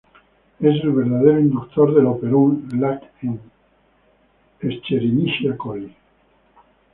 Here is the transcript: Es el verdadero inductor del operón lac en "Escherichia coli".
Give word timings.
Es 0.59 0.83
el 0.83 0.93
verdadero 0.93 1.39
inductor 1.39 1.93
del 1.93 2.07
operón 2.07 2.67
lac 2.79 3.03
en 3.21 3.39
"Escherichia 4.59 5.55
coli". 5.55 5.93